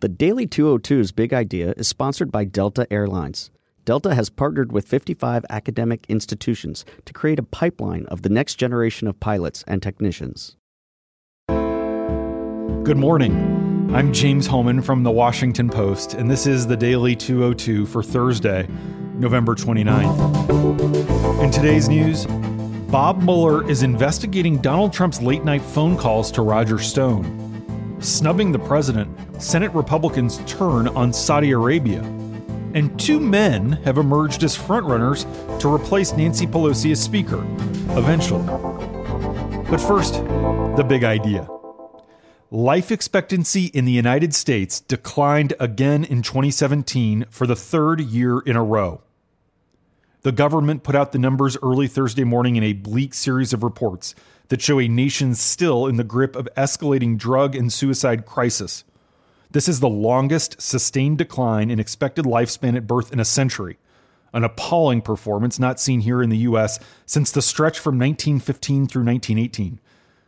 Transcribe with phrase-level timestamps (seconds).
[0.00, 3.50] The Daily 202's big idea is sponsored by Delta Airlines.
[3.86, 9.08] Delta has partnered with 55 academic institutions to create a pipeline of the next generation
[9.08, 10.58] of pilots and technicians.
[11.48, 13.90] Good morning.
[13.94, 18.68] I'm James Hohmann from the Washington Post, and this is the Daily 202 for Thursday,
[19.14, 21.42] November 29th.
[21.42, 22.26] In today's news,
[22.90, 27.45] Bob Mueller is investigating Donald Trump's late night phone calls to Roger Stone.
[28.00, 29.08] Snubbing the president,
[29.42, 32.02] Senate Republicans turn on Saudi Arabia.
[32.74, 35.24] And two men have emerged as frontrunners
[35.60, 37.42] to replace Nancy Pelosi as Speaker,
[37.96, 38.46] eventually.
[39.70, 40.14] But first,
[40.76, 41.48] the big idea.
[42.50, 48.56] Life expectancy in the United States declined again in 2017 for the third year in
[48.56, 49.00] a row.
[50.26, 54.12] The government put out the numbers early Thursday morning in a bleak series of reports
[54.48, 58.82] that show a nation still in the grip of escalating drug and suicide crisis.
[59.52, 63.78] This is the longest sustained decline in expected lifespan at birth in a century,
[64.32, 69.04] an appalling performance not seen here in the US since the stretch from 1915 through
[69.04, 69.78] 1918.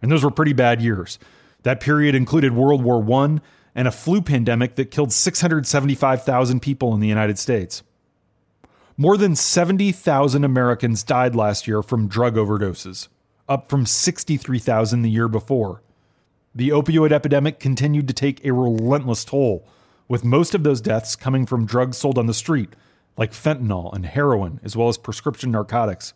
[0.00, 1.18] And those were pretty bad years.
[1.64, 3.40] That period included World War I
[3.74, 7.82] and a flu pandemic that killed 675,000 people in the United States.
[9.00, 13.08] More than 70,000 Americans died last year from drug overdoses
[13.48, 15.80] up from 63,000 the year before.
[16.54, 19.66] The opioid epidemic continued to take a relentless toll,
[20.06, 22.76] with most of those deaths coming from drugs sold on the street,
[23.16, 26.12] like fentanyl and heroin, as well as prescription narcotics.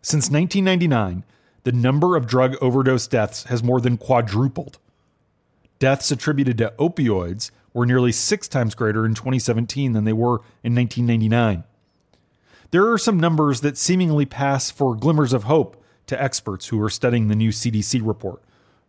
[0.00, 1.24] Since 1999,
[1.64, 4.78] the number of drug overdose deaths has more than quadrupled.
[5.80, 10.72] Deaths attributed to opioids were nearly six times greater in 2017 than they were in
[10.76, 11.64] 1999.
[12.72, 16.88] There are some numbers that seemingly pass for glimmers of hope to experts who are
[16.88, 18.42] studying the new CDC report.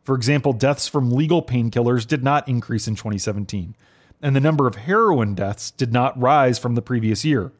[0.04, 3.76] For example, deaths from legal painkillers did not increase in 2017,
[4.22, 7.52] and the number of heroin deaths did not rise from the previous year.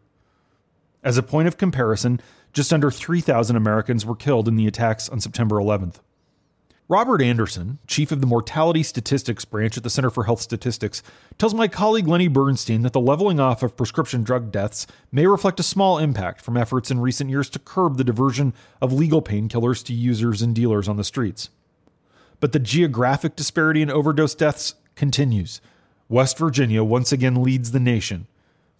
[1.05, 2.22] As a point of comparison,
[2.53, 5.97] just under 3,000 Americans were killed in the attacks on September 11th.
[6.91, 11.05] Robert Anderson, chief of the Mortality Statistics Branch at the Center for Health Statistics,
[11.38, 15.61] tells my colleague Lenny Bernstein that the leveling off of prescription drug deaths may reflect
[15.61, 19.84] a small impact from efforts in recent years to curb the diversion of legal painkillers
[19.84, 21.50] to users and dealers on the streets.
[22.41, 25.61] But the geographic disparity in overdose deaths continues.
[26.09, 28.27] West Virginia once again leads the nation,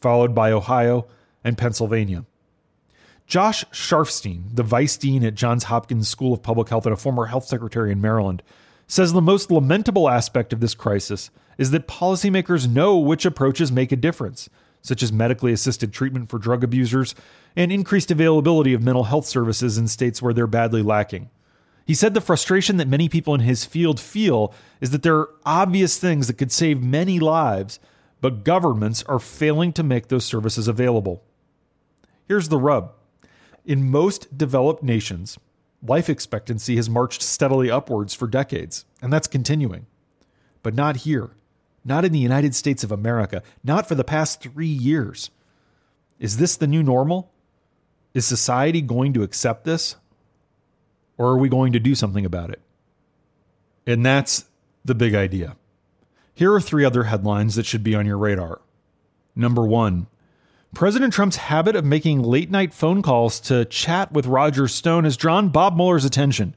[0.00, 1.06] followed by Ohio
[1.44, 2.25] and Pennsylvania.
[3.30, 7.26] Josh Sharfstein, the vice dean at Johns Hopkins School of Public Health and a former
[7.26, 8.42] health secretary in Maryland,
[8.88, 13.92] says the most lamentable aspect of this crisis is that policymakers know which approaches make
[13.92, 14.50] a difference,
[14.82, 17.14] such as medically assisted treatment for drug abusers
[17.54, 21.30] and increased availability of mental health services in states where they're badly lacking.
[21.86, 25.30] He said the frustration that many people in his field feel is that there are
[25.46, 27.78] obvious things that could save many lives,
[28.20, 31.22] but governments are failing to make those services available.
[32.26, 32.94] Here's the rub
[33.65, 35.38] in most developed nations,
[35.87, 39.87] life expectancy has marched steadily upwards for decades, and that's continuing.
[40.62, 41.31] But not here,
[41.84, 45.31] not in the United States of America, not for the past three years.
[46.19, 47.31] Is this the new normal?
[48.12, 49.97] Is society going to accept this?
[51.16, 52.60] Or are we going to do something about it?
[53.87, 54.44] And that's
[54.84, 55.56] the big idea.
[56.34, 58.60] Here are three other headlines that should be on your radar.
[59.37, 60.06] Number one,
[60.72, 65.16] President Trump's habit of making late night phone calls to chat with Roger Stone has
[65.16, 66.54] drawn Bob Mueller's attention.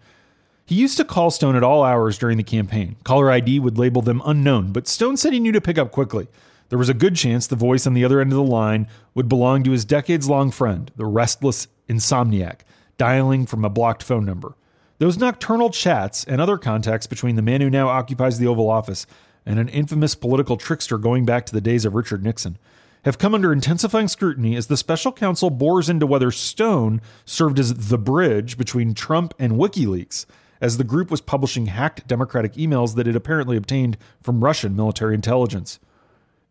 [0.65, 2.95] He used to call Stone at all hours during the campaign.
[3.03, 6.27] Caller ID would label them unknown, but Stone said he knew to pick up quickly.
[6.69, 9.27] There was a good chance the voice on the other end of the line would
[9.27, 12.59] belong to his decades long friend, the restless insomniac,
[12.97, 14.53] dialing from a blocked phone number.
[14.99, 19.07] Those nocturnal chats and other contacts between the man who now occupies the Oval Office
[19.43, 22.57] and an infamous political trickster going back to the days of Richard Nixon
[23.03, 27.89] have come under intensifying scrutiny as the special counsel bores into whether Stone served as
[27.89, 30.25] the bridge between Trump and WikiLeaks,
[30.61, 35.13] as the group was publishing hacked Democratic emails that it apparently obtained from Russian military
[35.13, 35.79] intelligence.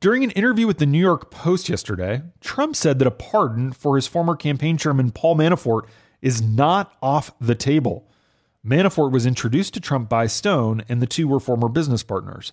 [0.01, 3.97] During an interview with the New York Post yesterday, Trump said that a pardon for
[3.97, 5.83] his former campaign chairman Paul Manafort
[6.21, 8.07] is not off the table.
[8.67, 12.53] Manafort was introduced to Trump by Stone, and the two were former business partners.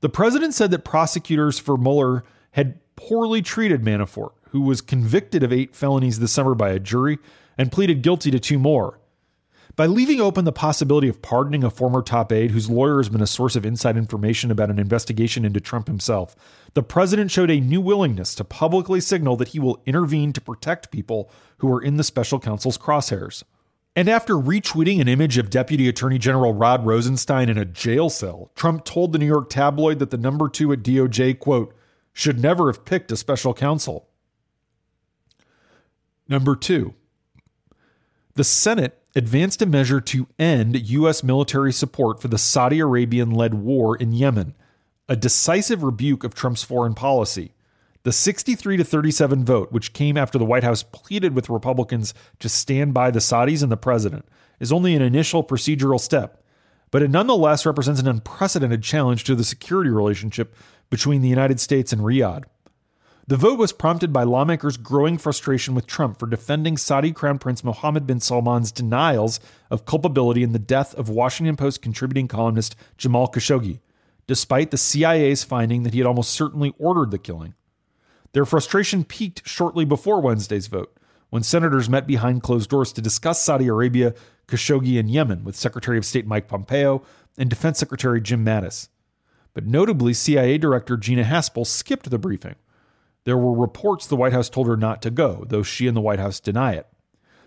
[0.00, 5.52] The president said that prosecutors for Mueller had poorly treated Manafort, who was convicted of
[5.52, 7.18] eight felonies this summer by a jury
[7.56, 9.00] and pleaded guilty to two more.
[9.76, 13.22] By leaving open the possibility of pardoning a former top aide whose lawyer has been
[13.22, 16.36] a source of inside information about an investigation into Trump himself,
[16.74, 20.90] the president showed a new willingness to publicly signal that he will intervene to protect
[20.90, 23.42] people who are in the special counsel's crosshairs.
[23.96, 28.50] And after retweeting an image of Deputy Attorney General Rod Rosenstein in a jail cell,
[28.54, 31.74] Trump told the New York tabloid that the number two at DOJ, quote,
[32.12, 34.08] should never have picked a special counsel.
[36.28, 36.94] Number two,
[38.34, 41.24] the Senate advanced a measure to end U.S.
[41.24, 44.54] military support for the Saudi Arabian led war in Yemen,
[45.08, 47.52] a decisive rebuke of Trump's foreign policy.
[48.04, 52.48] The 63 to 37 vote, which came after the White House pleaded with Republicans to
[52.48, 54.24] stand by the Saudis and the president,
[54.58, 56.42] is only an initial procedural step,
[56.90, 60.54] but it nonetheless represents an unprecedented challenge to the security relationship
[60.90, 62.44] between the United States and Riyadh.
[63.26, 67.62] The vote was prompted by lawmakers' growing frustration with Trump for defending Saudi Crown Prince
[67.62, 69.38] Mohammed bin Salman's denials
[69.70, 73.78] of culpability in the death of Washington Post contributing columnist Jamal Khashoggi,
[74.26, 77.54] despite the CIA's finding that he had almost certainly ordered the killing.
[78.32, 80.96] Their frustration peaked shortly before Wednesday's vote,
[81.30, 84.12] when senators met behind closed doors to discuss Saudi Arabia,
[84.48, 87.02] Khashoggi, and Yemen with Secretary of State Mike Pompeo
[87.38, 88.88] and Defense Secretary Jim Mattis.
[89.54, 92.56] But notably, CIA Director Gina Haspel skipped the briefing
[93.24, 96.00] there were reports the White House told her not to go, though she and the
[96.00, 96.86] White House deny it.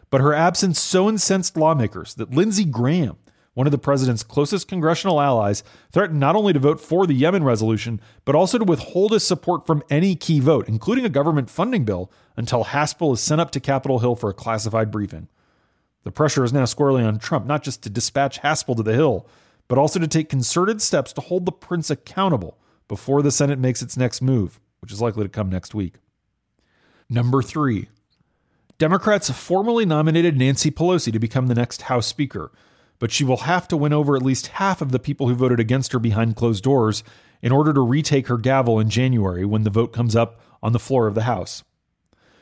[0.10, 3.18] But her absence so incensed lawmakers that Lindsey Graham,
[3.56, 7.44] one of the president's closest congressional allies, threatened not only to vote for the Yemen
[7.44, 11.86] resolution, but also to withhold his support from any key vote, including a government funding
[11.86, 15.28] bill, until Haspel is sent up to Capitol Hill for a classified briefing.
[16.04, 19.28] The pressure is now squarely on Trump, not just to dispatch Haspel to the Hill,
[19.68, 22.58] but also to take concerted steps to hold the prince accountable
[22.88, 25.94] before the Senate makes its next move which is likely to come next week.
[27.10, 27.88] Number three,
[28.78, 32.52] Democrats formally nominated Nancy Pelosi to become the next House Speaker,
[33.00, 35.62] but she will have to win over at least half of the people who voted
[35.62, 37.02] against her behind closed doors
[37.42, 40.80] in order to retake her gavel in January when the vote comes up on the
[40.80, 41.64] floor of the House.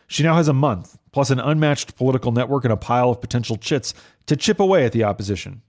[0.08, 3.56] She now has a month, plus an unmatched political network and a pile of potential
[3.56, 3.94] chits
[4.26, 5.62] to chip away at the opposition.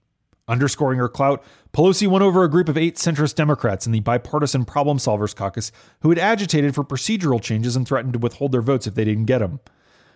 [0.47, 1.41] Underscoring her clout,
[1.71, 5.71] Pelosi won over a group of eight centrist Democrats in the bipartisan Problem Solvers Caucus
[6.01, 9.25] who had agitated for procedural changes and threatened to withhold their votes if they didn't
[9.25, 9.61] get them.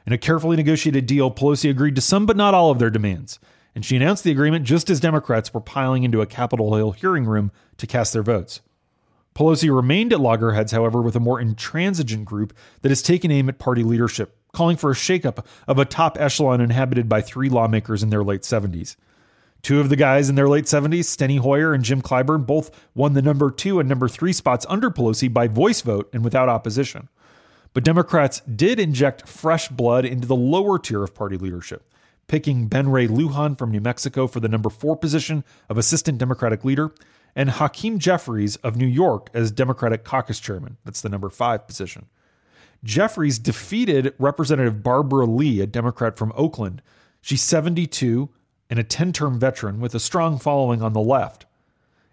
[0.06, 3.40] In a carefully negotiated deal, Pelosi agreed to some but not all of their demands,
[3.74, 7.26] and she announced the agreement just as Democrats were piling into a Capitol Hill hearing
[7.26, 8.60] room to cast their votes.
[9.34, 13.60] Pelosi remained at loggerheads, however, with a more intransigent group that has taken aim at
[13.60, 18.10] party leadership, calling for a shakeup of a top echelon inhabited by three lawmakers in
[18.10, 18.96] their late 70s.
[19.62, 23.14] Two of the guys in their late 70s, Steny Hoyer and Jim Clyburn, both won
[23.14, 27.10] the number two and number three spots under Pelosi by voice vote and without opposition.
[27.74, 31.94] But Democrats did inject fresh blood into the lower tier of party leadership,
[32.28, 36.64] picking Ben Ray Lujan from New Mexico for the number four position of assistant Democratic
[36.64, 36.92] leader,
[37.36, 40.78] and Hakeem Jeffries of New York as Democratic caucus chairman.
[40.86, 42.08] That's the number five position.
[42.84, 46.82] Jeffries defeated Representative Barbara Lee, a Democrat from Oakland.
[47.22, 48.30] She's 72
[48.70, 51.46] and a 10 term veteran with a strong following on the left.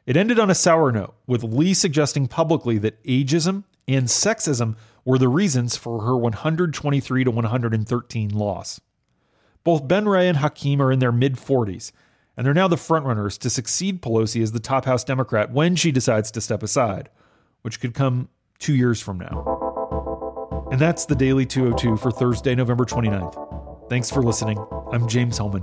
[0.07, 5.19] It ended on a sour note, with Lee suggesting publicly that ageism and sexism were
[5.19, 8.81] the reasons for her 123 to 113 loss.
[9.63, 11.91] Both Ben Ray and Hakeem are in their mid 40s,
[12.37, 15.91] and they're now the frontrunners to succeed Pelosi as the top House Democrat when she
[15.91, 17.09] decides to step aside,
[17.63, 18.29] which could come
[18.59, 20.69] two years from now.
[20.71, 23.89] And that's the Daily 202 for Thursday, November 29th.
[23.89, 24.59] Thanks for listening.
[24.93, 25.63] I'm James Hohmann.